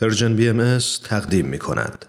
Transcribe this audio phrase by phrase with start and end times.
[0.00, 2.06] پرژن بی ام تقدیم می کند.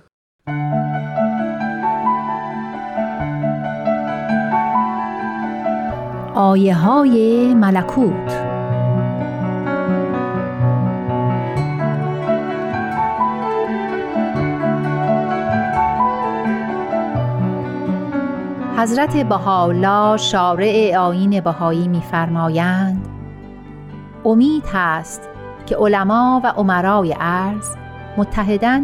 [6.36, 8.34] آیه های ملکوت
[18.78, 23.08] حضرت بهاءالله شارع آیین بهایی می‌فرمایند
[24.26, 25.33] امید هست
[25.66, 27.76] که علما و عمرای عرض
[28.18, 28.82] متحداً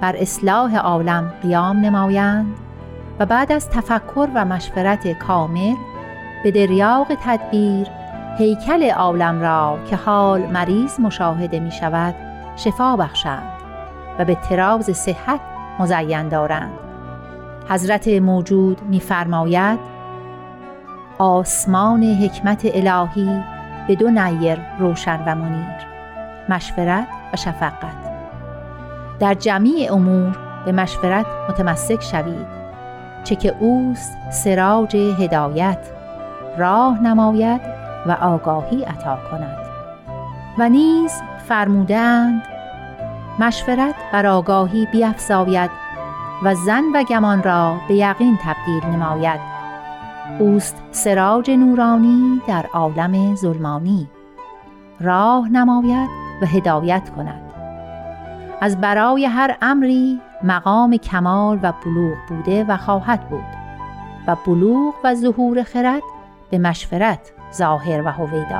[0.00, 2.56] بر اصلاح عالم قیام نمایند
[3.18, 5.74] و بعد از تفکر و مشورت کامل
[6.44, 7.86] به دریاغ تدبیر
[8.38, 12.14] هیکل عالم را که حال مریض مشاهده می شود
[12.56, 13.52] شفا بخشند
[14.18, 15.40] و به تراز صحت
[15.78, 16.72] مزین دارند.
[17.68, 19.78] حضرت موجود می‌فرماید
[21.18, 23.42] آسمان حکمت الهی
[23.88, 25.97] به دو نیر روشن و منیر.
[26.48, 28.08] مشورت و شفقت.
[29.20, 32.46] در جمیع امور به مشورت متمسک شوید
[33.24, 35.78] چه که اوست سراج هدایت
[36.58, 37.60] راه نماید
[38.06, 39.58] و آگاهی عطا کند.
[40.58, 41.12] و نیز
[41.48, 42.42] فرمودند
[43.38, 45.70] مشورت بر آگاهی بیفزاید
[46.42, 49.40] و زن و گمان را به یقین تبدیل نماید.
[50.38, 54.08] اوست سراج نورانی در عالم ظلمانی.
[55.00, 57.42] راه نماید و هدایت کند.
[58.60, 63.44] از برای هر امری مقام کمال و بلوغ بوده و خواهد بود
[64.26, 66.02] و بلوغ و ظهور خرد
[66.50, 68.58] به مشورت ظاهر و هویدا.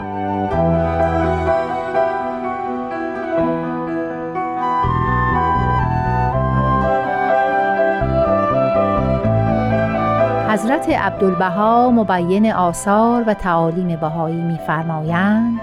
[10.49, 15.61] حضرت عبدالبها مبین آثار و تعالیم بهایی می‌فرمایند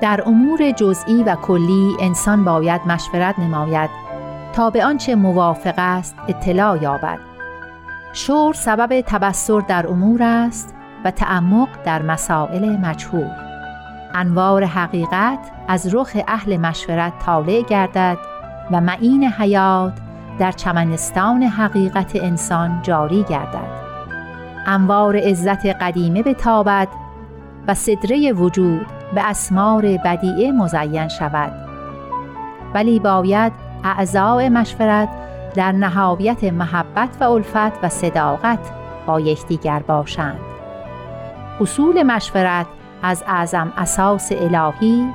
[0.00, 3.90] در امور جزئی و کلی انسان باید مشورت نماید
[4.52, 7.18] تا به آنچه موافق است اطلاع یابد.
[8.12, 10.74] شور سبب تبصر در امور است
[11.04, 13.30] و تعمق در مسائل مجهول.
[14.14, 15.38] انوار حقیقت
[15.68, 18.18] از رخ اهل مشورت طالع گردد
[18.70, 19.92] و معین حیات
[20.38, 23.84] در چمنستان حقیقت انسان جاری گردد.
[24.66, 26.88] انوار عزت قدیمه بتابد
[27.68, 31.52] و صدره وجود به اسمار بدیعه مزین شود.
[32.74, 33.52] ولی باید
[33.84, 35.08] اعضاء مشورت
[35.54, 38.58] در نهایت محبت و الفت و صداقت
[39.06, 40.40] با یکدیگر باشند.
[41.60, 42.66] اصول مشورت
[43.02, 45.08] از اعظم اساس الهی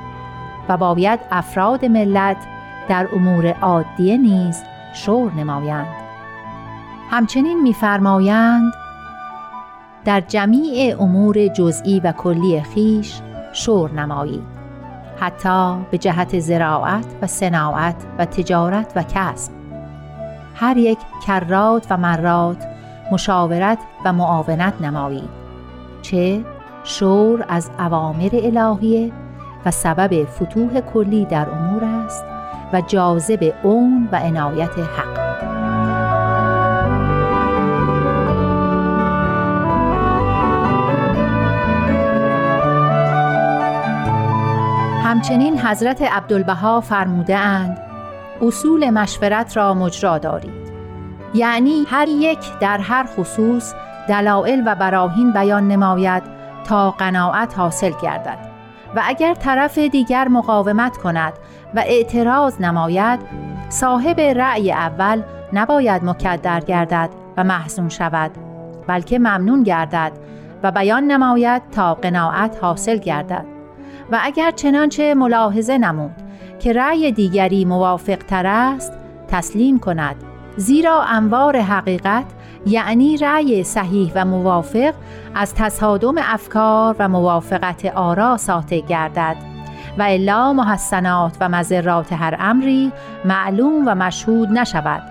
[0.68, 2.36] و باید افراد ملت
[2.88, 4.62] در امور عادیه نیز
[4.94, 5.86] شور نمایند.
[7.10, 8.72] همچنین می‌فرمایند
[10.04, 13.20] در جمیع امور جزئی و کلی خیش
[13.52, 14.60] شور نمایید
[15.20, 19.52] حتی به جهت زراعت و صناعت و تجارت و کسب.
[20.54, 22.66] هر یک کرات و مرات
[23.12, 25.28] مشاورت و معاونت نمایید
[26.02, 26.44] چه
[26.84, 29.12] شور از اوامر الهیه
[29.66, 32.24] و سبب فتوح کلی در امور است
[32.72, 35.49] و جاذب اون و عنایت حق.
[45.20, 47.78] همچنین حضرت عبدالبها فرموده اند
[48.42, 50.72] اصول مشورت را مجرا دارید.
[51.34, 53.74] یعنی هر یک در هر خصوص
[54.08, 56.22] دلائل و براهین بیان نماید
[56.64, 58.38] تا قناعت حاصل گردد
[58.96, 61.32] و اگر طرف دیگر مقاومت کند
[61.74, 63.20] و اعتراض نماید
[63.68, 68.30] صاحب رأی اول نباید مکدر گردد و محزون شود
[68.86, 70.12] بلکه ممنون گردد
[70.62, 73.59] و بیان نماید تا قناعت حاصل گردد.
[74.10, 76.14] و اگر چنانچه ملاحظه نمود
[76.58, 78.92] که رأی دیگری موافق تر است
[79.28, 80.16] تسلیم کند.
[80.56, 82.24] زیرا انوار حقیقت
[82.66, 84.94] یعنی رأی صحیح و موافق
[85.34, 89.36] از تصادم افکار و موافقت آرا ساطع گردد.
[89.98, 92.92] و الا محسنات و مذرات هر امری
[93.24, 95.02] معلوم و مشهود نشود.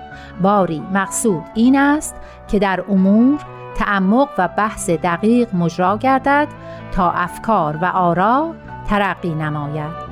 [0.41, 2.15] باری مقصود این است
[2.47, 3.39] که در امور
[3.75, 6.47] تعمق و بحث دقیق مجرا گردد
[6.91, 8.55] تا افکار و آرا
[8.89, 10.08] ترقی نماید.